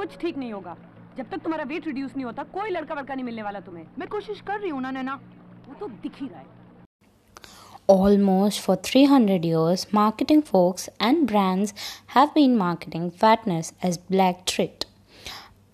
[0.00, 0.76] कुछ ठीक नहीं होगा।
[1.16, 4.08] जब तक तुम्हारा वेट रिड्यूस नहीं होता कोई लड़का वड़का नहीं मिलने वाला तुम्हें। मैं
[4.08, 5.14] कोशिश कर रही हूँ ना नैना।
[5.68, 6.46] वो तो दिख ही रहा है।
[7.90, 11.74] Almost for 300 years, marketing folks and brands
[12.16, 14.86] have been marketing fatness as black trait.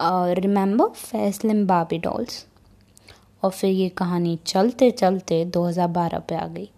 [0.01, 2.45] Uh, remember Faislim Barbie dolls?
[3.43, 6.71] और फिर ये कहानी चलते चलते 2012 पे आ गई।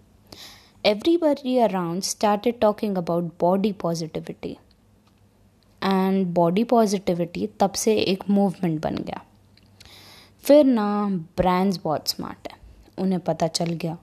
[0.85, 4.57] Everybody around started talking about body positivity
[5.81, 9.21] and body positivity तब से एक मूवमेंट बन गया
[10.43, 10.89] फिर ना
[11.37, 12.57] ब्रांड्स बहुत स्मार्ट है
[12.99, 13.97] उन्हें पता चल गया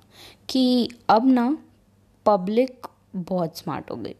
[0.48, 1.56] कि अब ना
[2.26, 4.14] पब्लिक बहुत स्मार्ट हो गई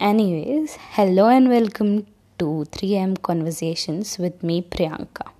[0.00, 1.98] anyways hello and welcome
[2.38, 5.32] to three M conversations with me Priyanka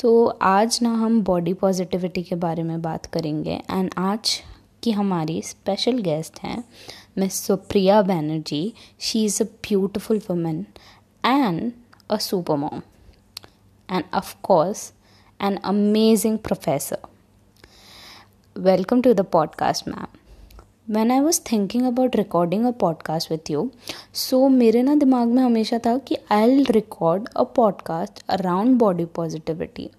[0.00, 4.40] तो आज ना हम बॉडी पॉजिटिविटी के बारे में बात करेंगे एंड आज
[4.86, 6.62] की हमारी स्पेशल गेस्ट हैं
[7.18, 8.62] miss Supriya Banerjee
[9.00, 10.64] she is a beautiful woman
[11.24, 11.72] and
[12.10, 12.82] a super mom
[13.88, 14.92] and of course
[15.40, 16.98] an amazing professor
[18.56, 20.06] welcome to the podcast ma'am
[20.90, 23.68] when I was thinking about recording a podcast with you
[24.14, 29.90] so मेरे ना दिमाग में हमेशा था कि I record a podcast around body positivity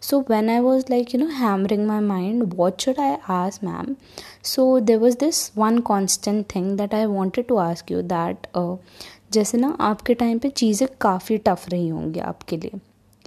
[0.00, 3.96] So when I was like, you know, hammering my mind, what should I ask, ma'am?
[4.42, 8.76] So there was this one constant thing that I wanted to ask you that uh,
[9.32, 12.80] जैसे ना आपके time पे चीज़ें काफ़ी tough रही होंगी आपके लिए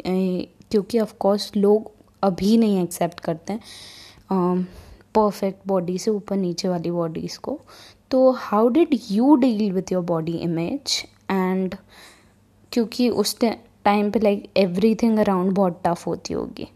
[0.06, 1.92] ए, क्योंकि ऑफकोर्स लोग
[2.24, 4.64] अभी नहीं एक्सेप्ट करते हैं
[5.16, 7.60] परफेक्ट बॉडी से ऊपर नीचे वाली बॉडीज़ को
[8.12, 11.76] तो how did you deal with your body image and
[12.72, 13.38] क्योंकि उस
[13.86, 16.68] टाइम पे लाइक एवरीथिंग अराउंड बहुत टफ होती होगी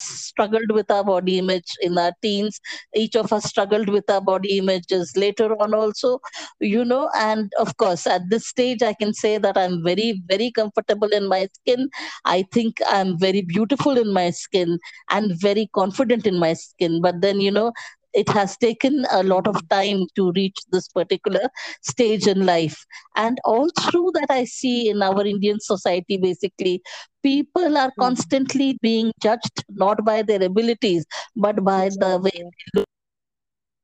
[0.00, 2.60] struggled with our body image in our teens
[2.94, 6.20] each of us struggled with our body images later on also
[6.60, 10.50] you know and of course at this stage i can say that i'm very very
[10.50, 11.88] comfortable in my skin
[12.24, 14.78] i think i'm very beautiful in my skin
[15.10, 17.72] and very confident in my skin but then you know
[18.14, 21.48] it has taken a lot of time to reach this particular
[21.82, 22.84] stage in life
[23.16, 26.80] and all through that i see in our indian society basically
[27.22, 28.02] people are hmm.
[28.02, 31.04] constantly being judged not by their abilities
[31.36, 32.42] but by the way
[32.74, 32.88] they look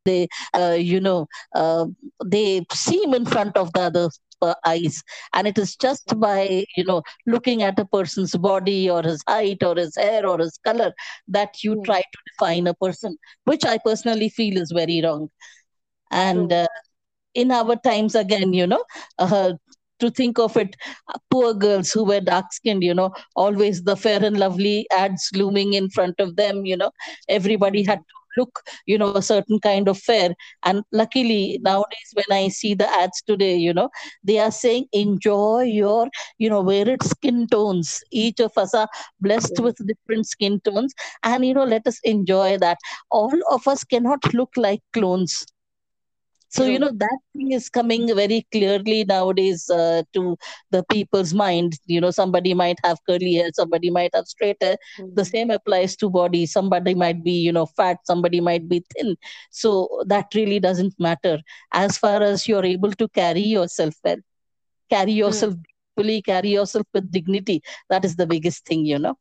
[0.05, 1.87] they uh, you know uh,
[2.25, 4.11] they seem in front of the other
[4.43, 5.03] uh, eyes.
[5.33, 9.63] And it is just by you know looking at a person's body or his height
[9.63, 10.93] or his hair or his color
[11.29, 11.85] that you mm.
[11.85, 15.29] try to define a person which i personally feel is very wrong.
[16.11, 16.69] And uh,
[17.35, 18.85] in our times again you know
[19.19, 19.53] uh,
[20.01, 20.77] to think of it
[21.31, 25.75] poor girls who were dark skinned you know always the fair and lovely ads looming
[25.75, 26.91] in front of them you know
[27.29, 30.35] everybody had to look you know a certain kind of fair.
[30.65, 33.89] And luckily nowadays when i see the ads today you know
[34.23, 36.09] they are saying enjoy your
[36.39, 38.03] you know varied skin tones.
[38.11, 38.89] Each of us are
[39.21, 40.95] blessed with different skin tones.
[41.23, 42.79] And you know let us enjoy that.
[43.11, 45.45] All of us cannot look like clones
[46.55, 50.37] so you know that thing is coming very clearly nowadays uh, to
[50.71, 54.77] the people's mind you know somebody might have curly hair somebody might have straight hair
[54.99, 55.15] mm-hmm.
[55.15, 59.17] the same applies to body somebody might be you know fat somebody might be thin
[59.51, 59.73] so
[60.07, 61.37] that really doesn't matter
[61.73, 64.25] as far as you're able to carry yourself well
[64.91, 65.23] carry hmm.
[65.25, 65.63] yourself mm.
[65.97, 69.17] fully carry yourself with dignity that is the biggest thing you know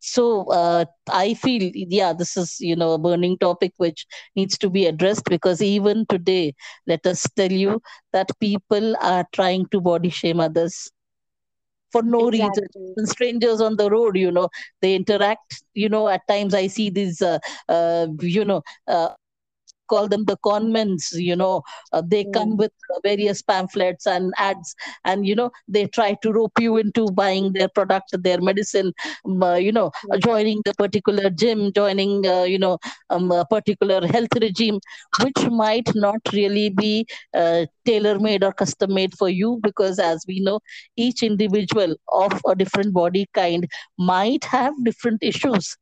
[0.00, 4.70] so uh, i feel yeah this is you know a burning topic which needs to
[4.70, 6.54] be addressed because even today
[6.86, 7.80] let us tell you
[8.12, 10.90] that people are trying to body shame others
[11.92, 12.76] for no exactly.
[12.76, 14.48] reason strangers on the road you know
[14.80, 19.08] they interact you know at times i see these uh, uh, you know uh,
[19.88, 22.32] call them the conmens you know uh, they mm.
[22.32, 24.74] come with various pamphlets and ads
[25.04, 28.92] and you know they try to rope you into buying their product their medicine
[29.24, 30.22] um, uh, you know mm.
[30.22, 32.78] joining the particular gym joining uh, you know
[33.10, 34.78] um, a particular health regime
[35.22, 40.24] which might not really be uh, tailor made or custom made for you because as
[40.28, 40.60] we know
[40.96, 43.68] each individual of a different body kind
[43.98, 45.76] might have different issues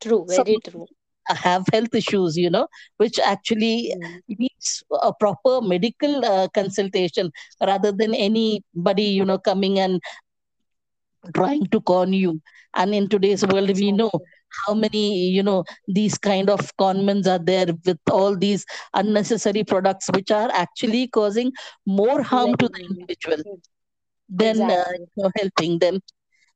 [0.00, 0.86] true very Some, true
[1.34, 2.66] have health issues you know
[2.98, 4.38] which actually mm.
[4.38, 7.30] needs a proper medical uh, consultation
[7.60, 10.00] rather than anybody you know coming and
[11.34, 12.40] trying to con you.
[12.74, 14.10] And in today's world we know
[14.66, 20.08] how many you know these kind of conmens are there with all these unnecessary products
[20.14, 21.52] which are actually causing
[21.86, 23.60] more harm to the individual
[24.28, 25.24] than uh, exactly.
[25.24, 26.00] uh, helping them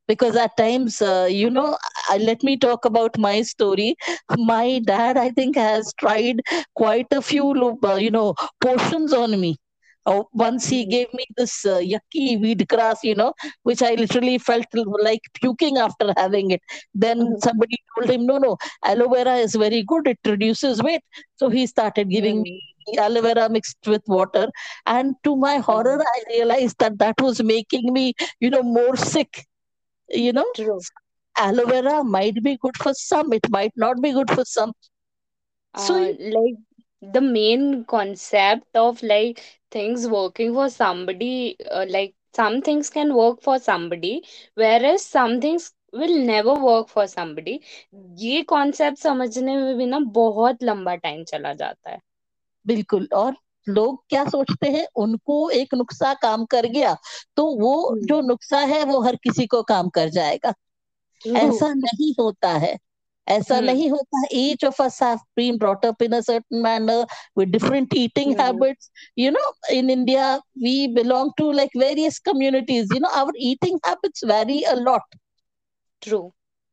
[0.06, 1.76] because at times uh, you know
[2.08, 3.96] I, let me talk about my story
[4.36, 6.40] my dad i think has tried
[6.74, 7.46] quite a few
[7.84, 9.56] uh, you know portions on me
[10.06, 14.38] Oh, once he gave me this uh, yucky weed grass, you know, which I literally
[14.38, 14.66] felt
[15.02, 16.60] like puking after having it.
[16.94, 17.40] Then Mhm.
[17.42, 20.06] somebody told him, no, no, aloe vera is very good.
[20.06, 21.02] It reduces weight.
[21.36, 22.60] So he started giving me
[22.98, 24.48] aloe vera mixed with water.
[24.86, 26.04] And to my horror, Mhm.
[26.16, 29.44] I realized that that was making me, you know, more sick.
[30.08, 30.84] You know, True.
[31.36, 34.72] aloe vera might be good for some, it might not be good for some.
[35.76, 36.56] So, Uh, like
[37.00, 39.40] the main concept of like
[39.70, 44.22] things working for somebody, uh, like some things can work for somebody,
[44.54, 47.60] whereas some things will never work for somebody.
[48.26, 52.00] ये concept समझने में भी ना बहुत लंबा time चला जाता है
[52.66, 53.34] बिल्कुल और
[53.68, 54.86] लोग क्या सोचते हैं?
[54.96, 56.96] उनको एक नुकसा काम कर गया
[57.36, 60.54] तो वो हम्म। जो नुकसा है वो हर किसी को काम कर जाएगा।
[61.26, 62.76] हम्म। ऐसा नहीं होता है।
[63.28, 67.06] ऐसा हम्म। नहीं होता each of us have been brought up in a certain manner
[67.38, 73.00] with different eating habits you know in India we belong to like various communities you
[73.00, 75.16] know our eating habits vary a lot
[76.02, 76.20] true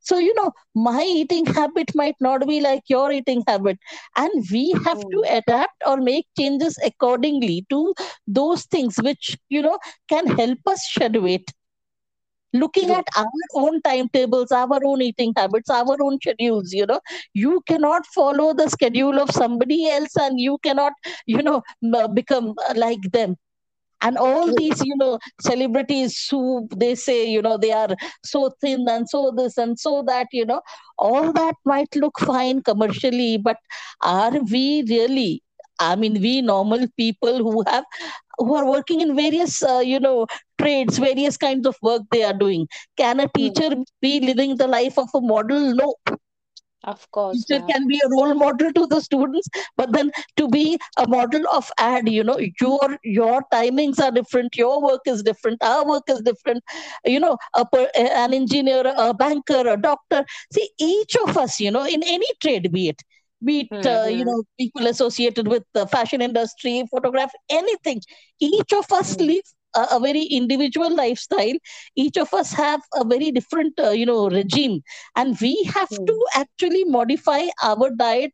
[0.01, 3.77] so you know my eating habit might not be like your eating habit.
[4.15, 7.94] And we have to adapt or make changes accordingly to
[8.27, 9.77] those things which you know
[10.09, 11.51] can help us shed weight
[12.53, 17.00] looking at our own timetables our own eating habits our own schedules you know
[17.33, 20.94] you cannot follow the schedule of somebody else and you cannot
[21.25, 21.62] you know
[22.13, 23.36] become uh, like them
[24.01, 28.86] and all these you know celebrities who they say you know they are so thin
[28.89, 30.62] and so this and so that you know
[30.98, 33.57] all that might look fine commercially but
[34.01, 35.42] are we really
[35.80, 37.86] i mean we normal people who have
[38.38, 40.25] who are working in various uh, you know
[40.62, 42.68] trades various kinds of work they are doing?
[42.98, 43.69] Can a teacher
[44.01, 45.74] be living the life of a model?
[45.75, 45.95] No
[46.83, 47.72] of course teacher not.
[47.72, 49.48] can be a role model to the students
[49.78, 54.56] but then to be a model of ad you know your your timings are different
[54.56, 56.63] your work is different our work is different
[57.06, 57.66] you know a,
[58.24, 60.24] an engineer a banker a doctor
[60.54, 63.01] see each of us you know in any trade be it
[63.44, 64.31] be it uh, you Mhm.
[64.31, 68.00] know people associated with the fashion industry photograph anything
[68.39, 69.31] each of us Mhm.
[69.31, 71.59] live a, a very individual lifestyle
[71.97, 74.81] each of us have a very different uh, you know regime
[75.17, 78.33] and we have to actually modify our diet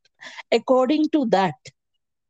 [0.52, 1.72] according to that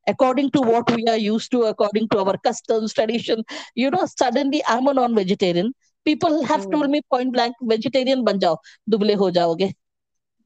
[0.06, 3.42] according to what we are used to according to our customs tradition
[3.74, 5.72] you know suddenly i'm a non-vegetarian
[6.04, 6.76] people have Hmm.
[6.76, 8.56] told me point blank vegetarian ban jao
[8.94, 9.72] दुबले हो जाओगे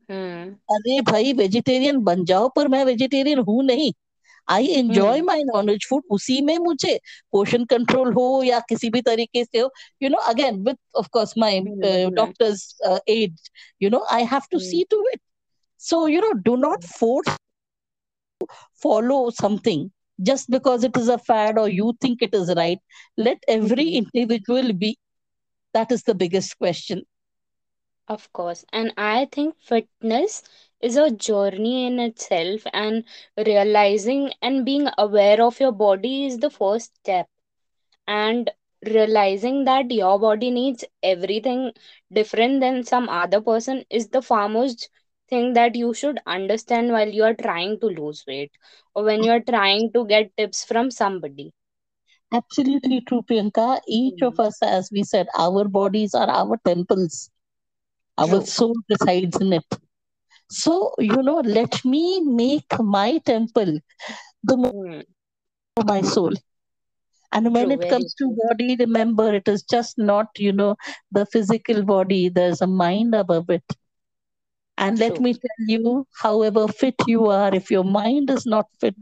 [0.08, 0.56] Hmm.
[0.74, 3.92] अरे भाई vegetarian बन जाओ पर मैं vegetarian हूं नहीं
[4.54, 5.26] I enjoy Hmm.
[5.26, 6.96] My nonveg food उसी में मुझे
[7.32, 9.70] पोषण कंट्रोल हो या किसी भी तरीके से हो
[10.02, 11.88] you know again with of course my Hmm.
[12.12, 12.14] Hmm.
[12.14, 12.66] Doctors
[13.08, 13.36] aid
[13.82, 14.66] you know I have to Hmm.
[14.70, 15.20] C to it
[15.80, 17.28] so you know do not force
[18.82, 22.80] follow something just because it is a fad or you think it is right
[23.26, 23.98] let every Mhm.
[24.00, 24.90] individual be
[25.74, 27.02] that is the biggest question
[28.08, 28.64] Of course.
[28.72, 30.42] And I think fitness
[30.81, 33.03] is a journey in itself, and
[33.37, 37.27] realizing and being aware of your body is the first step.
[38.07, 38.51] And
[38.85, 41.73] realizing that your body needs everything
[42.11, 44.89] different than some other person is the foremost
[45.29, 48.51] thing that you should understand while you are trying to lose weight
[48.93, 51.53] or when you are trying to get tips from somebody.
[52.37, 53.65] absolutely true priyanka
[53.99, 54.45] each of Mm.
[54.45, 57.15] us as we said our bodies are our temples
[58.25, 58.53] our True.
[58.55, 59.69] soul resides in it
[60.57, 62.03] so you know let me
[62.41, 63.73] make my temple
[64.43, 65.01] the Hmm.
[65.77, 66.31] of my soul
[67.31, 70.75] and when True, it comes to body remember it is just not you know
[71.11, 73.63] the physical body there's a mind above it
[74.77, 75.21] And let True.
[75.21, 78.95] me tell you, however fit you are, if your mind is not fit,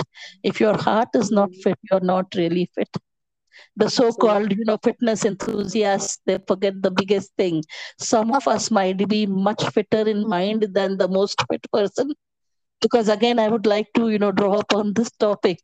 [0.43, 1.63] if your heart is not Mm.
[1.63, 2.89] fit, you're not really fit.
[3.75, 7.63] The so-called, you know, fitness enthusiasts, they forget the biggest thing.
[7.99, 12.11] Some of us might be much fitter in mind than the most fit person.
[12.81, 15.59] Because again, I would like to, you know, draw upon this topic.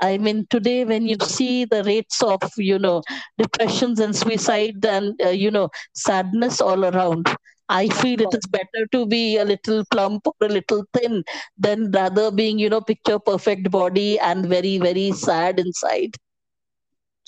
[0.00, 3.02] I mean, today when you see the rates of, you know,
[3.38, 7.26] depressions and suicide and, uh, you know, sadness all around,
[7.68, 11.24] I feel it is better to be a little plump or a little thin
[11.58, 16.16] than rather being, you know, picture perfect body and very, very sad inside.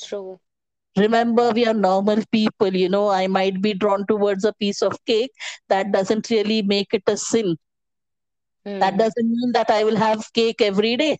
[0.00, 0.40] True.
[0.96, 5.04] Remember, we are normal people, you know, I might be drawn towards a piece of
[5.06, 5.32] cake.
[5.68, 7.56] That doesn't really make it a sin.
[8.80, 8.98] That Hmm.
[8.98, 11.18] doesn't mean that I will have cake every day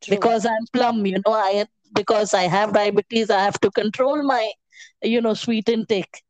[0.00, 0.06] True.
[0.08, 4.50] because I'm plumb, you know, I because I have diabetes, I have to control my,
[5.02, 6.22] you know, sweet intake.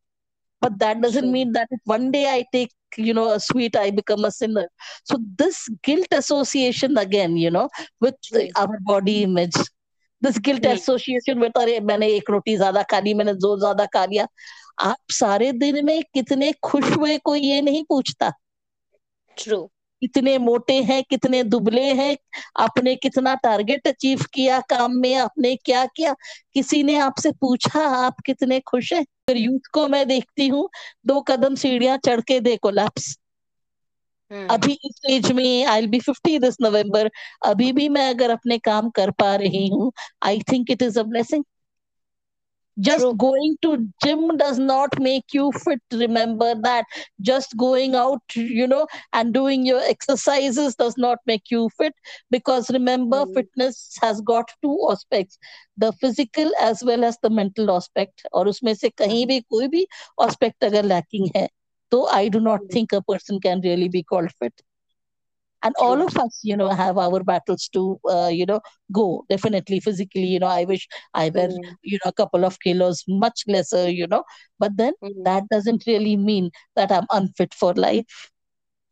[0.60, 1.32] But that doesn't True.
[1.32, 4.68] mean that if one day I take, you know, a sweet, I become a sinner.
[5.04, 7.68] So this guilt association again, you know,
[8.00, 8.14] with
[8.56, 9.54] our body image,
[10.22, 10.64] this guilt.
[10.66, 14.26] Association में अरे मैंने एक रोटी ज़्यादा खा ली मैंने दो ज़्यादा खा लिया।
[14.80, 18.32] आप सारे दिन में कितने खुश हुए कोई ये नहीं पूछता।
[19.36, 19.62] ट्रू
[20.02, 22.16] कितने मोटे हैं कितने दुबले हैं
[22.60, 26.14] आपने कितना टारगेट अचीव किया काम में आपने क्या किया।
[26.54, 29.04] किसी ने आपसे पूछा आप कितने खुश हैं?
[29.26, 30.68] फिर यूथ को मैं देखती हूँ
[31.06, 33.16] दो कदम सीढ़ियाँ चढ़ के दे कोलैप्स
[34.50, 37.10] अभी इस एज में I be fifty this November
[37.46, 39.92] अभी भी मैं अगर अपने काम कर पा रही हूँ
[40.26, 41.44] I think it is a blessing
[42.76, 43.18] just True.
[43.18, 43.70] going to
[44.02, 46.84] gym does not make you fit remember that
[47.20, 51.92] just going out you know and doing your exercises does not make you fit
[52.30, 53.34] because remember Hmm.
[53.34, 55.38] fitness has got two aspects
[55.76, 59.86] the physical as well as the mental aspect और उसमें से कहीं भी कोई भी
[60.22, 61.48] aspect अगर lacking है
[61.92, 62.76] तो I do not Hmm.
[62.76, 64.62] think a person can really be called fit
[65.62, 67.82] and all of us you know have our battles to
[68.14, 68.60] uh, you know
[68.92, 71.74] go definitely physically you know i wish i were Hmm.
[71.92, 74.22] you know a couple of kilos much lesser you know
[74.58, 75.30] but then Hmm.
[75.30, 78.30] that doesn't really mean that i'm unfit for life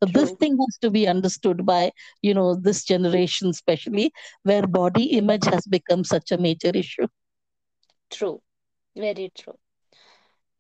[0.02, 1.90] so this thing has to be understood by
[2.23, 4.11] you know this generation especially
[4.42, 7.07] where body image has become such a major issue
[8.11, 8.42] True.
[8.97, 9.59] Very true.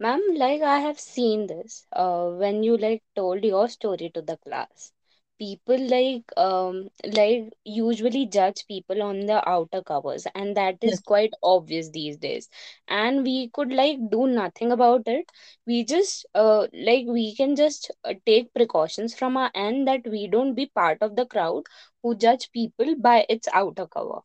[0.00, 4.36] Ma'am, like I have seen this uh, when you like told your story to the
[4.38, 4.92] class.
[5.38, 11.12] People like um like usually judge people on the outer covers, and that is yes
[11.12, 12.48] quite obvious these days.
[12.88, 15.30] And we could like do nothing about it.
[15.66, 20.26] We just uh like we can just uh, take precautions from our end that we
[20.28, 21.64] don't be part of the crowd
[22.02, 24.20] who judge people by its outer cover.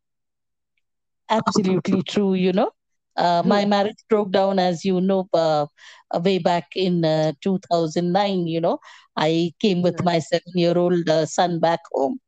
[1.30, 2.72] absolutely true you know
[3.18, 3.70] uh, my hmm.
[3.70, 5.66] marriage broke down, as you know, uh,
[6.12, 8.48] uh way back in uh, 2009.
[8.48, 8.80] You know,
[9.16, 10.06] I came with hmm.
[10.06, 12.20] my seven year old uh, son back home.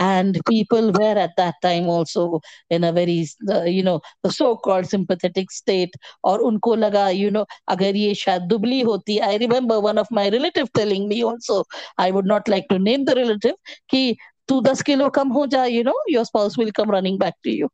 [0.00, 3.28] And people were at that time also in a very,
[3.64, 5.94] you know, the so called sympathetic state.
[6.24, 9.22] Or unko laga, you know, agar ye dubli hoti.
[9.22, 11.64] I remember one of my relative telling me also,
[11.96, 13.54] I would not like to name the relative,
[13.88, 17.34] ki tu 10 kilo kam ho ja, you know, your spouse will come running back
[17.44, 17.68] to you.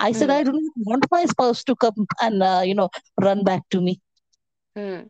[0.00, 0.30] I mm.
[0.30, 2.88] I really want my spouse to come and, uh, you know,
[3.20, 4.00] run back to me.
[4.76, 5.00] Hmm.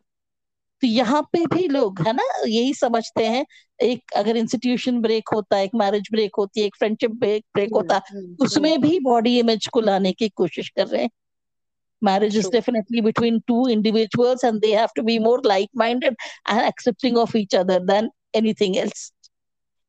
[0.81, 3.45] तो यहाँ पे भी लोग है ना यही समझते हैं
[3.83, 7.73] एक अगर इंस्टीट्यूशन ब्रेक होता है एक मैरिज ब्रेक होती है एक फ्रेंडशिप ब्रेक ब्रेक
[7.75, 8.21] होता है hmm.
[8.21, 8.45] Hmm.
[8.45, 11.09] उसमें भी बॉडी इमेज को लाने की कोशिश कर रहे हैं।
[12.01, 16.15] Marriage is definitely between two individuals and they have to be more like minded
[16.49, 19.11] and accepting of each other than anything else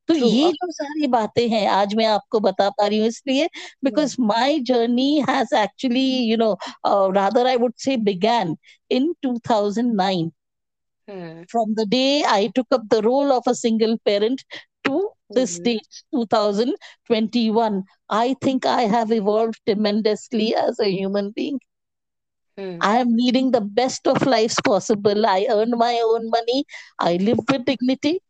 [0.08, 0.30] तो True.
[0.30, 3.48] ये Of जो सारी बातें हैं आज मैं आपको बता पा रही हूँ इसलिए
[3.88, 3.88] Hmm.
[3.88, 6.52] because my journey has actually you know
[6.84, 8.56] uh, rather i would say began
[8.98, 10.30] in 2009
[11.08, 11.44] Hmm.
[11.48, 14.44] from the day I took up the role of a single parent
[14.84, 15.60] to this Mhm.
[15.60, 21.58] date, 2021, I think I have evolved tremendously as a human being.
[22.58, 22.80] Hmm.
[22.80, 25.26] I am leading the best of lives possible.
[25.26, 26.64] I earn my own money.
[26.98, 28.20] I live with dignity.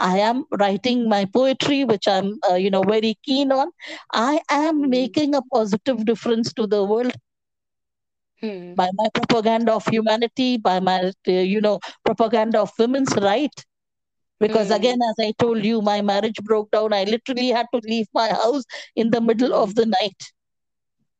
[0.00, 3.70] I am writing my poetry, which I'm, uh, you know, very keen on.
[4.12, 4.90] I am Hmm.
[4.90, 7.12] making a positive difference to the world
[8.40, 8.74] Hmm.
[8.76, 13.52] by my propaganda of humanity, by my, uh, you know, propaganda of women's right.
[14.40, 14.70] Because Hmm.
[14.70, 16.92] again, as I told you, my marriage broke down.
[16.92, 18.64] I literally had to leave my house
[18.96, 19.54] in the middle Hmm.
[19.54, 20.22] of the night.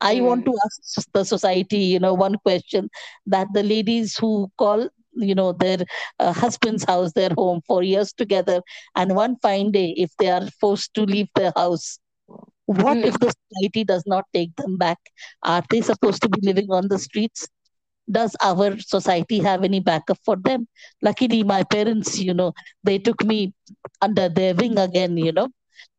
[0.00, 0.46] I want Hmm.
[0.46, 2.88] to ask the society, you know, one question
[3.26, 5.78] that the ladies who call, you know, their
[6.18, 8.60] uh, husband's house their home for years together,
[8.94, 11.98] and one fine day, if they are forced to leave their house,
[12.66, 13.04] what Hmm.
[13.04, 14.98] if the society does not take them back?
[15.42, 17.48] Are they supposed to be living on the streets?
[18.10, 20.66] Does our society have any backup for them?
[21.02, 22.52] Luckily, my parents, you know,
[22.82, 23.52] they took me
[24.00, 25.48] under their wing again, you know,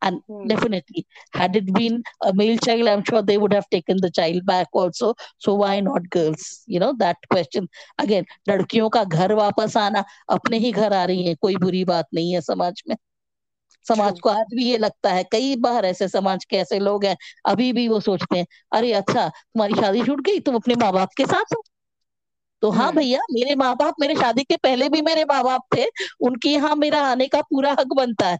[0.01, 0.45] and Hmm.
[0.45, 4.45] definitely, had it been a male child, I'm sure they would have taken the child
[4.45, 5.13] back also.
[5.37, 6.63] So why not girls?
[6.67, 7.67] You know, that question.
[7.99, 12.07] Again, लड़कियों का घर वापस आना अपने ही घर आ रही है कोई बुरी बात
[12.13, 12.95] नहीं है समाज में
[13.85, 17.15] समाज को आज भी ये लगता है कई बार ऐसे समाज के ऐसे लोग हैं
[17.47, 21.09] अभी भी वो सोचते हैं अरे अच्छा तुम्हारी शादी छूट गई तुम अपने माँ बाप
[21.17, 21.63] के साथ हो
[22.61, 22.95] तो हाँ Hmm.
[22.95, 25.85] भैया मेरे माँ बाप मेरे शादी के पहले भी मेरे माँ बाप थे
[26.27, 28.37] उनके यहाँ मेरा आने का पूरा हक बनता है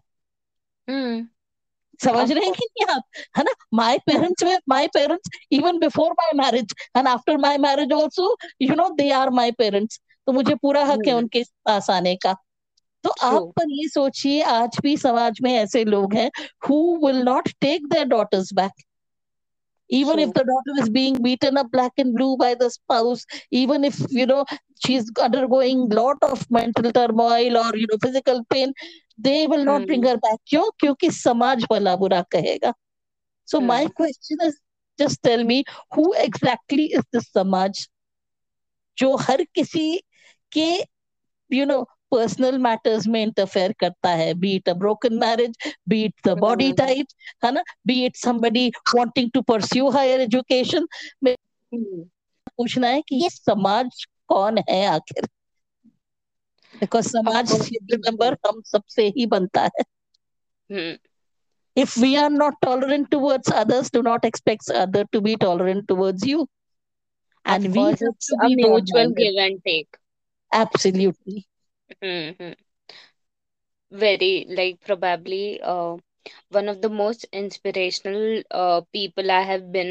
[2.00, 3.02] समझ रहे हैं कि नहीं आप
[3.38, 7.92] है ना my parents way my parents even before my marriage and after my marriage
[7.92, 11.18] also you know they are my parents तो मुझे पूरा हक है Hmm.
[11.18, 12.34] उनके पास आने का।
[13.04, 16.30] तो आप पर ये सोचिए आज भी समाज में ऐसे लोग हैं
[16.68, 18.72] who will not take their daughters back.
[19.91, 20.33] even if True.
[20.33, 24.25] the daughter is being beaten up black and blue by the spouse even if you
[24.25, 24.43] know
[24.85, 28.73] she's undergoing lot of mental turmoil or you know physical pain
[29.17, 30.07] they will not bring Hmm.
[30.09, 32.73] her back क्यों क्योंकि समाज भला बुरा कहेगा
[33.45, 33.89] so my Hmm.
[34.01, 34.55] question is
[34.99, 35.63] just tell me
[35.95, 37.87] who exactly is this samaj
[38.97, 39.87] जो हर किसी
[40.51, 40.67] के
[41.49, 45.56] you know personal matters में इंटरफेयर करता है। Be it a broken marriage
[45.88, 47.06] be it the body type
[47.44, 47.62] है ना?
[47.86, 50.86] Be it somebody wanting to pursue higher education
[51.24, 51.34] में
[51.72, 55.26] पूछना है कि ये समाज कौन है आखिर?
[56.74, 57.52] बिकॉज़ समाज
[57.92, 59.84] रिमेंबर हम सबसे ही बनता है।
[61.76, 66.26] If we are not tolerant towards others do not expect other to be tolerant towards
[66.26, 66.46] you
[67.44, 69.96] and we have to be mutual give and take
[70.52, 71.44] absolutely
[72.00, 72.52] Mm-hmm.
[73.92, 75.96] Very like probably uh,
[76.50, 79.42] one of the most inspirational uh, people I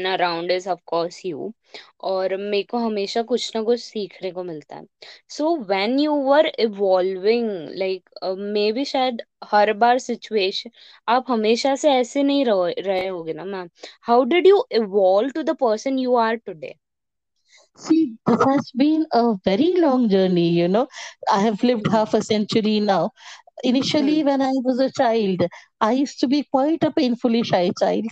[0.06, 1.52] around is of course you.
[2.00, 4.86] और मेरे को हमेशा कुछ ना कुछ सीखने को मिलता है।
[5.28, 8.10] So when you were evolving like
[8.72, 10.70] maybe शायद हर बार सिचुएशन
[11.08, 13.68] आप हमेशा से ऐसे नहीं रहो रहे होगे ना ma'am
[14.08, 16.74] how did you evolve to the person you are today
[17.76, 20.88] See, this has been a very long journey, you know.
[21.30, 23.10] I have lived half a century now.
[23.64, 24.26] Initially, hmm.
[24.26, 25.42] when I was a child,
[25.80, 28.06] I used to be quite a painfully shy child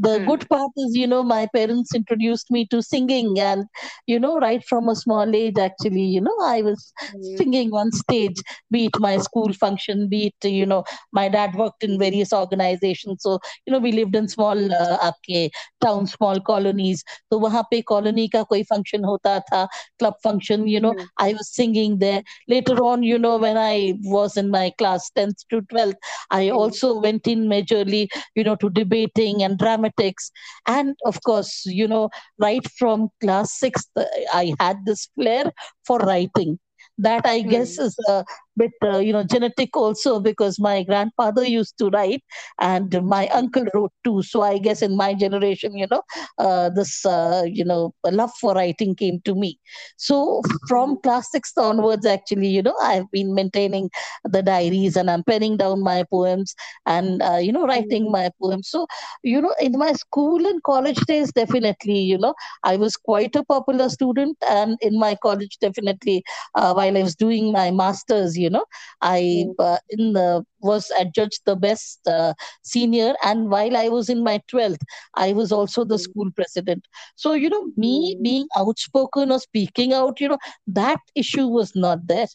[0.00, 3.64] The hmm good part is, you know, my parents introduced me to singing, and,
[4.06, 7.90] you know, right from a small age, actually, you know, I was hmm singing on
[7.92, 12.32] stage, be it my school function, be it, you know, my dad worked in various
[12.32, 13.22] organizations.
[13.22, 17.02] So, you know, we lived in small, uh, आपके town, small colonies.
[17.30, 19.66] तो वहाँ पे colony का कोई function होता था,
[19.98, 22.22] club function, you know, hmm I was singing there.
[22.48, 25.96] Later on, you know, when I was in my class 10th to 12th,
[26.30, 29.58] I hmm also went in majorly, you know, to debating and
[29.97, 30.31] mathematics.
[30.67, 33.85] And of course, you know, right from class six,
[34.33, 35.51] I had this flair
[35.85, 36.59] for writing
[36.97, 37.49] that I hmm.
[37.49, 38.23] guess is a
[38.57, 42.23] bit uh, you know genetic also because my grandfather used to write
[42.59, 44.21] and my uncle wrote too.
[44.21, 46.01] So i guess in my generation you know
[46.37, 49.59] uh, this uh, you know love for writing came to me.
[49.97, 51.01] So from mm-hmm.
[51.01, 53.89] class 6 onwards actually you know i've been maintaining
[54.25, 58.11] the diaries and i'm penning down my poems and uh, you know writing mm-hmm.
[58.11, 58.69] my poems.
[58.69, 58.87] So
[59.23, 62.33] you know in my school and college days definitely you know
[62.63, 64.37] i was quite a popular student.
[64.49, 66.23] And in my college definitely
[66.55, 68.65] uh, while i was doing my masters you know.
[69.01, 69.51] I hmm.
[69.59, 74.39] uh, in the, was adjudged the best uh, senior and while i was in my
[74.51, 74.83] 12th
[75.15, 76.07] i was also the hmm.
[76.09, 76.85] school president.
[77.15, 78.23] So you know me hmm.
[78.23, 82.27] being outspoken or speaking out you know that issue was not there.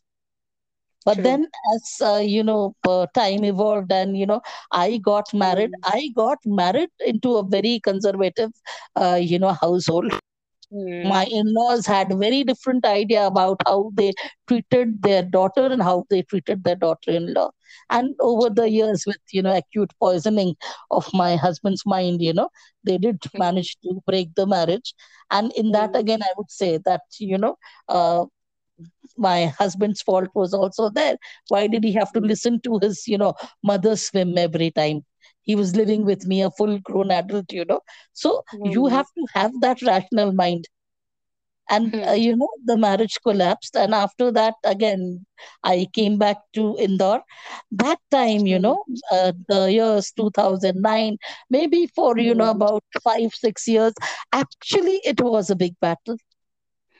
[1.05, 1.23] But True.
[1.23, 4.41] then as uh, you know uh, time evolved and you know
[4.73, 8.51] i got married i got married into a very conservative
[8.97, 10.13] uh, you know household.
[10.73, 11.09] Mm.
[11.09, 14.13] My in-laws had very different idea about how they
[14.49, 17.51] treated their daughter and how they treated their daughter-in-law.
[17.91, 20.57] And over the years, with you know acute poisoning
[20.91, 22.49] of my husband's mind, you know
[22.85, 23.39] they did hmm.
[23.39, 24.95] manage to break the marriage.
[25.31, 25.97] And in that hmm.
[25.97, 27.57] again, I would say that you know.
[27.89, 28.27] Uh,
[29.17, 31.17] my husband's fault was also there
[31.49, 35.03] why did he have to listen to his you know mother swim every time
[35.43, 37.81] he was living with me a full grown adult you know.
[38.13, 38.67] So mm-hmm.
[38.73, 40.67] you have to have that rational mind.
[41.69, 42.09] And mm-hmm.
[42.09, 43.77] uh, you know the marriage collapsed.
[43.77, 45.27] And after that again
[45.65, 47.23] i came back to indore.
[47.71, 48.95] That time you know hmm.
[49.13, 51.17] uh, the years 2009
[51.51, 52.63] maybe for you know hmm.
[52.63, 53.95] about 5 6 years
[54.33, 56.17] actually it was a big battle.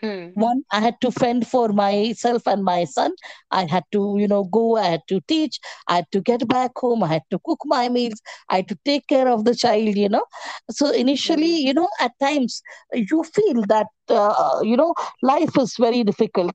[0.01, 0.29] Hmm.
[0.35, 3.13] One, I had to fend for myself and my son.
[3.51, 6.73] I had to, you know, go, I had to teach, I had to get back
[6.77, 9.97] home, I had to cook my meals, I had to take care of the child,
[9.97, 10.25] you know.
[10.71, 11.67] So initially, hmm.
[11.69, 16.55] you know, at times you feel that, uh, you know, life is very difficult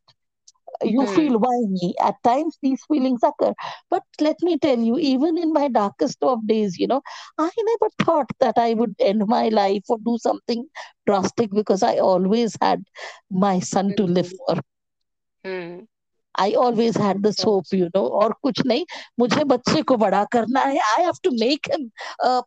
[0.83, 3.53] you hmm feel why me at times these feelings occur
[3.91, 7.01] but let me tell you even in my darkest of days you know
[7.39, 10.65] i never thought that i would end my life or do something
[11.07, 12.83] drastic because i always had
[13.31, 14.57] my son to live hmm for
[15.45, 15.87] hmm
[16.35, 18.85] I always of had this hope, course you know, और कुछ नहीं
[19.21, 22.43] मुझे बच्चे को बड़ा करना है I have to make him a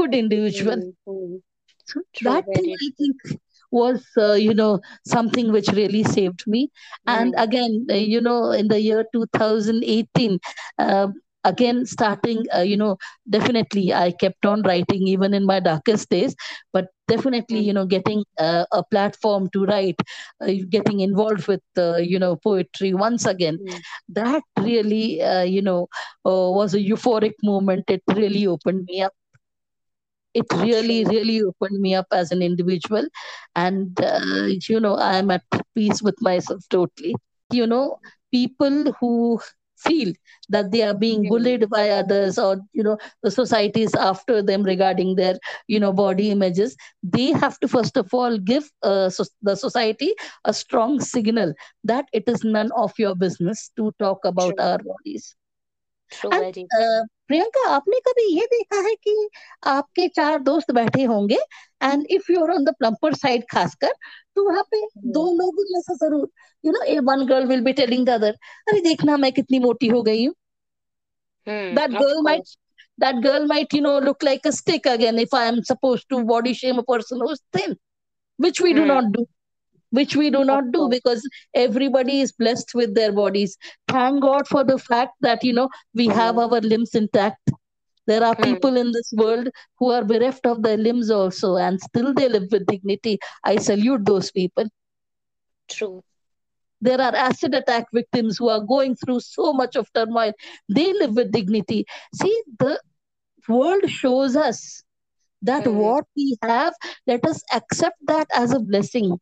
[0.00, 0.76] good individual.
[0.76, 1.40] Hmm hmm
[1.86, 3.38] So true that thing very I true think
[3.71, 7.21] was uh, you know something which really saved me mm-hmm.
[7.21, 10.39] and again uh, you know in the year 2018
[10.79, 11.13] uh, um,
[11.47, 12.97] again starting uh, you know
[13.29, 16.35] definitely i kept on writing even in my darkest days
[16.73, 17.67] but definitely hmm.
[17.67, 19.99] you know getting uh, a platform to write
[20.41, 23.79] uh, getting involved with uh, you know poetry once again mm.
[24.09, 25.87] that really uh, you know
[26.25, 29.13] was a euphoric moment it really opened me up
[30.41, 33.05] it really really opened me up as an individual.
[33.55, 35.43] And uh, you know i am at
[35.75, 37.15] peace with myself totally.
[37.51, 37.99] You know
[38.31, 39.39] people who
[39.77, 40.13] feel
[40.49, 44.63] that they are being bullied by others or you know the society is after them
[44.63, 45.35] regarding their
[45.67, 50.13] you know body images they have to first of all give uh, so the society
[50.45, 55.35] a strong signal that it is none of your business to talk about our bodies.
[56.09, 56.45] True, And,
[56.81, 59.29] uh, Priyanka आपने कभी ये देखा है कि
[59.67, 61.37] आपके चार दोस्त बैठे होंगे
[61.83, 63.93] and if you are on the plumper side खासकर
[64.35, 64.81] तो वहाँ पे
[65.17, 66.29] दो लोग ज़रूर
[66.63, 68.37] you know a one girl will be telling the other
[68.69, 70.35] अरे देखना मैं कितनी मोटी हो गई हूँ
[71.47, 72.57] Hmm, girl might course.
[72.97, 76.23] that girl might you know look like a stick again if i am supposed to
[76.25, 77.75] body shame a person who's thin
[78.39, 78.91] which we do Hmm.
[78.91, 79.25] not do
[79.91, 83.57] which we do not do because everybody is blessed with their bodies.
[83.87, 87.51] Thank god for the fact that you know we have our limbs intact.
[88.07, 88.43] There are Hmm.
[88.43, 92.47] people in this world who are bereft of their limbs also and still they live
[92.51, 93.19] with dignity.
[93.43, 94.65] I salute those people.
[95.67, 96.03] True.
[96.81, 100.31] there are acid attack victims who are going through so much of turmoil.
[100.69, 101.85] They live with dignity.
[102.15, 102.79] See the
[103.47, 104.83] world shows us
[105.41, 105.67] that Hmm.
[105.67, 106.73] what we have
[107.07, 109.17] let us accept that as a blessing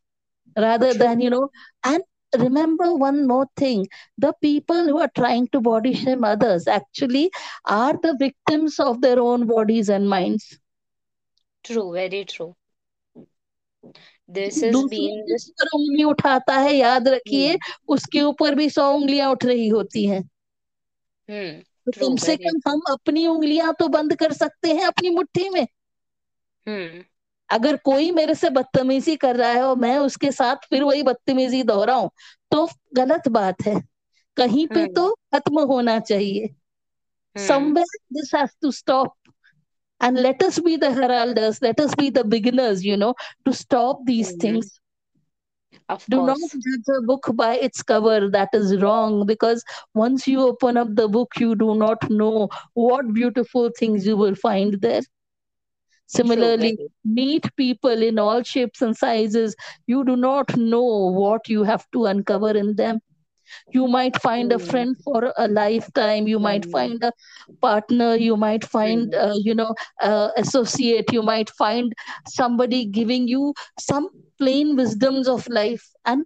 [0.56, 1.00] rather True.
[1.00, 1.50] than you know
[1.84, 3.88] and remember one more thing
[4.18, 7.32] the people who are trying to body shame others actually
[7.66, 10.60] are the victims of their own bodies and minds
[11.64, 12.56] True, very true.
[14.28, 15.50] This been जिस this.
[15.62, 17.60] पर उंगली उठाता है याद रखिए Hmm.
[17.90, 20.22] उसके ऊपर भी सौ उंगलियाँ उठ रही होती हैं
[21.30, 21.64] Hmm.
[21.86, 25.68] तो कम से कम हम अपनी उंगलियाँ तो बंद कर सकते हैं अपनी मुट्ठी में
[26.68, 27.06] Hmm.
[27.54, 31.62] अगर कोई मेरे से बदतमीजी कर रहा है और मैं उसके साथ फिर वही बदतमीजी
[31.64, 32.08] दोहराऊं
[32.52, 33.80] तो गलत बात है
[34.38, 34.96] कहीं पे Hmm.
[34.96, 36.48] तो खत्म होना चाहिए
[37.36, 37.74] Hmm.
[37.76, 39.14] somewhere this has to stop
[40.02, 43.14] and let us be the heralders let us be the beginners you know
[43.46, 44.46] to stop these Mhm.
[44.46, 44.80] things
[45.90, 50.42] Of do not judge a book by its cover that is wrong because once you
[50.42, 55.02] open up the book you do not know what beautiful things you will find there
[56.08, 56.90] similarly very.
[57.04, 59.56] meet people in all shapes and sizes
[59.88, 60.86] you do not know
[61.22, 63.00] what you have to uncover in them
[63.72, 64.60] you might find a Hmm.
[64.60, 66.72] friend for a lifetime you might Hmm.
[66.72, 67.12] find a
[67.62, 69.16] partner you might find Hmm.
[69.16, 71.94] uh, you know uh, associate you might find
[72.28, 76.25] somebody giving you some plain wisdoms of life and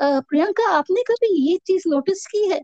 [0.00, 2.58] uh, Priyanka आपने कभी ये चीज notice की है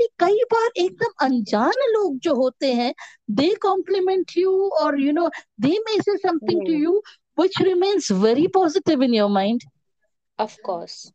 [0.00, 2.92] कि कई बार एकदम अनजान लोग जो होते हैं
[3.40, 5.28] दे कॉम्प्लीमेंट यू और you know
[5.66, 6.84] they may say something to Hmm.
[6.84, 6.94] you
[7.42, 9.68] which remains very positive in your mind
[10.38, 11.12] Of course.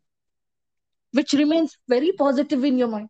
[1.14, 3.10] which remains very positive in your mind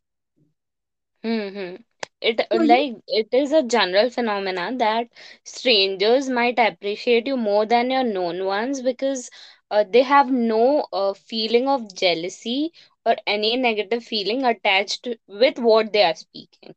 [1.23, 1.81] Mm-hmm.
[2.21, 5.07] It so you like it is a general phenomenon that
[5.43, 9.29] strangers might appreciate you more than your known ones because
[9.70, 12.72] uh, they have no uh, feeling of jealousy
[13.04, 16.74] or any negative feeling attached with what they are speaking.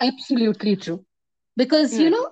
[0.00, 1.04] absolutely true
[1.56, 2.10] because you Hmm.
[2.10, 2.26] know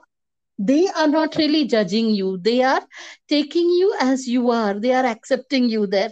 [0.59, 2.83] they are not really judging you they are
[3.29, 6.11] taking you as you are they are accepting you there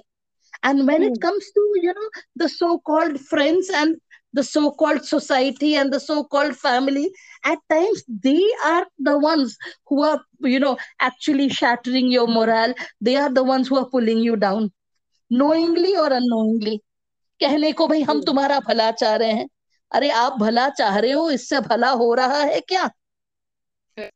[0.62, 1.20] and when it Hmm.
[1.20, 3.96] comes to you know the so called friends and
[4.34, 7.06] the so called society and the so called family
[7.44, 13.16] at times they are the ones who are you know actually shattering your morale they
[13.16, 14.70] are the ones who are pulling you down
[15.30, 16.78] knowingly or unknowingly
[17.40, 18.24] कहने को भाई हम Hmm.
[18.24, 19.48] तुम्हारा भला चाह रहे हैं
[19.92, 22.90] अरे आप भला चाह रहे हो इससे भला हो रहा है क्या
[23.96, 24.10] Hmm.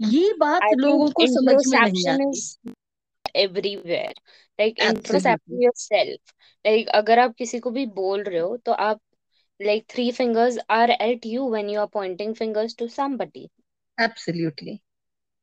[0.00, 2.42] ये बात I लोगों को समझ में नहीं आती.
[4.58, 6.34] Like introspect absolutely yourself.
[6.64, 9.00] Like अगर आप किसी को भी बोल रहे हो तो आप
[9.60, 13.50] like three fingers are at you when you are pointing fingers to somebody.
[13.98, 14.82] Absolutely.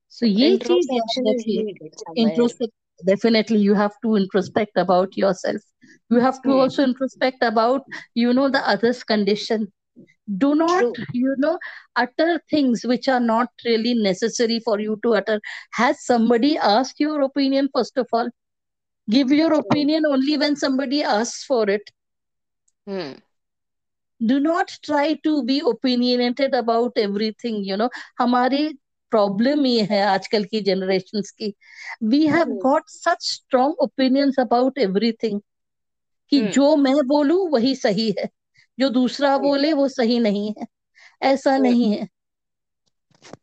[0.08, 1.76] So ye cheez definitely,
[2.16, 2.72] introspect,
[3.06, 5.62] definitely you have to introspect about yourself.
[6.10, 6.60] You have to mm.
[6.62, 9.72] also introspect about you know the other's condition.
[10.38, 10.94] Do not True.
[11.14, 11.60] you know
[11.96, 15.42] utter things which are not really necessary for you to utter.
[15.74, 18.30] Has somebody asked your opinion first of all?
[19.10, 21.92] Give your opinion only when somebody asks for it.
[22.88, 23.14] Hmm.
[24.26, 28.68] Do not try to be opinionated about everything you know हमारी
[29.12, 31.54] problem ये है आजकल की generations की
[32.04, 32.46] we have.
[32.64, 35.42] Got such strong opinions about everything
[36.32, 36.58] कि Hmm.
[36.58, 38.30] जो मैं बोलूँ वही सही है
[38.78, 39.48] जो दूसरा Hmm.
[39.48, 40.68] बोले वो सही नहीं है
[41.24, 41.60] ऐसा Hmm.
[41.60, 42.08] नहीं है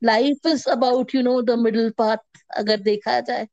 [0.04, 2.16] life is about you know the middle path
[2.56, 3.46] अगर देखा जाए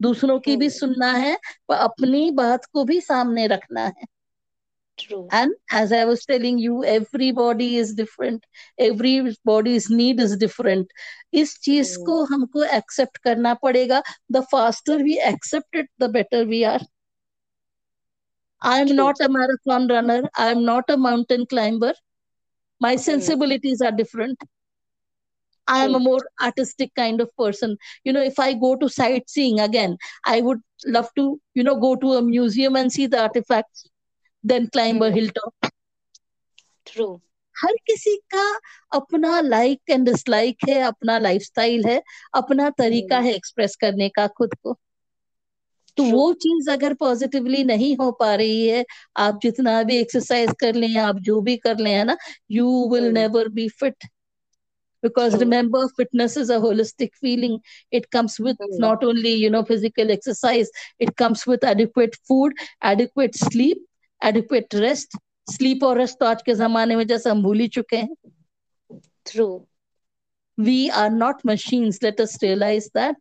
[0.00, 0.70] दूसरों की भी Hmm.
[0.70, 1.36] सुनना है
[1.68, 4.06] पर अपनी बात को भी सामने रखना है
[4.97, 5.27] True.
[5.31, 8.45] And as I was telling you, everybody is different.
[8.77, 10.91] Everybody's need is different.
[11.33, 12.03] इस चीज Hmm.
[12.09, 14.01] को हमको accept करना पड़ेगा.
[14.29, 16.79] The faster we accept it, the better we are.
[18.61, 18.95] I am True.
[18.95, 20.29] not a marathon runner.
[20.37, 21.93] I am not a mountain climber.
[22.79, 24.43] my sensibilities are different
[25.73, 29.59] i am a more artistic kind of person you know if i go to sightseeing
[29.65, 29.95] again
[30.33, 30.59] i would
[30.97, 31.25] love to
[31.59, 33.85] you know go to a museum and see the artifacts
[34.44, 35.70] then climb a hill top
[36.86, 37.12] true
[37.56, 38.44] हर किसी का
[38.92, 42.02] अपना like and dislike है अपना lifestyle है
[42.34, 44.76] अपना तरीका है express करने का खुद को।
[45.98, 48.84] तो वो चीज़ अगर पॉजिटिवली नहीं हो पा रही है
[49.16, 52.16] आप जितना भी एक्सरसाइज कर ले आप जो भी कर ले है ना
[52.50, 54.04] you will never be fit
[55.02, 57.58] because remember fitness is a holistic feeling
[57.92, 62.54] it comes with not only you know physical exercise it comes with adequate food
[62.86, 63.84] adequate sleep
[64.21, 65.17] adequate rest
[65.55, 68.15] sleep और rest तो आज के जमाने में जैसे हम भूल ही चुके हैं
[69.25, 69.47] true
[70.57, 73.15] we are not machines let us realize that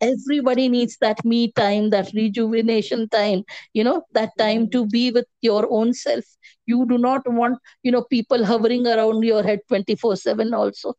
[0.00, 4.70] everybody needs that me time that rejuvenation time you know that time Mhm.
[4.74, 6.24] to be with your own self
[6.66, 10.94] you do not want you know people hovering around your head 24 7 also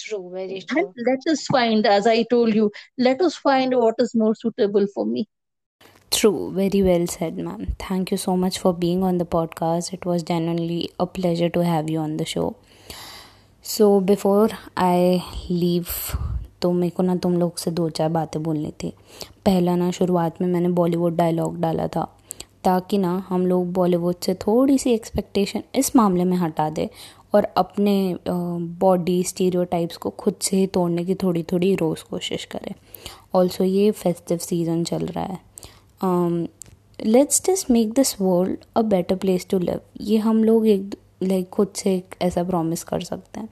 [0.00, 2.70] true very true and let us find as i told you
[3.06, 5.26] let us find what is more suitable for me
[6.13, 7.75] True, very well said, ma'am.
[7.79, 9.93] Thank you so much for being on the podcast.
[9.93, 12.55] It was genuinely a pleasure to have you on the show.
[13.65, 15.89] So, before I leave,
[16.61, 18.93] तो मेरे को ना तुम लोग से दो चार बातें बोलनी थी
[19.45, 22.03] पहला ना शुरुआत में मैंने बॉलीवुड डायलॉग डाला था
[22.63, 26.89] ताकि ना हम लोग बॉलीवुड से थोड़ी सी एक्सपेक्टेशन इस मामले में हटा दे
[27.35, 27.95] और अपने
[28.83, 32.73] बॉडी स्टीरियोटाइप्स को खुद से ही तोड़ने की थोड़ी थोड़ी रोज़ कोशिश करें
[33.35, 35.39] ऑल्सो ये फेस्टिव सीज़न चल रहा है
[36.03, 41.49] let's just make this world a better place to live ये हम लोग एक लाइक
[41.49, 43.49] खुद से एक ऐसा प्रॉमिस कर सकते हैं.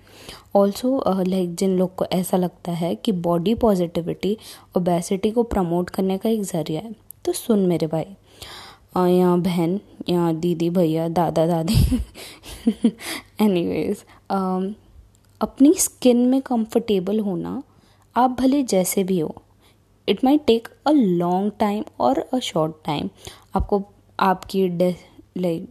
[0.56, 4.38] ऑल्सो लाइक जिन लोग को ऐसा लगता है कि बॉडी पॉजिटिविटी
[4.78, 8.16] ओबेसिटी को प्रमोट करने का एक ज़रिया है तो सुन मेरे भाई.
[8.98, 11.76] या बहन या दीदी, भैया, दादा, दादी.
[13.42, 14.04] एनीवेज
[15.42, 17.64] अपनी स्किन में कंफर्टेबल होना,
[18.16, 19.36] आप भले जैसे भी हो
[20.12, 23.10] it may take a long time और अ शॉर्ट टाइम
[23.56, 23.84] आपको,
[24.20, 24.68] आपकी
[25.38, 25.70] लाइक,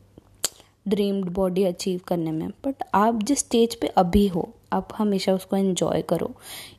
[0.89, 5.57] ड्रीम्ड बॉडी अचीव करने में। बट आप जिस स्टेज पे अभी हो, आप हमेशा उसको
[5.57, 6.31] एंजॉय करो।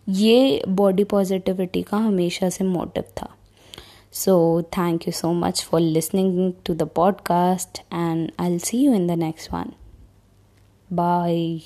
[0.10, 3.30] ये बॉडी पॉजिटिविटी का हमेशा से मोटिव था।
[4.14, 9.08] So thank you so much for listening to the podcast and I see you in
[9.08, 9.72] the next one.
[10.94, 11.60] Bye.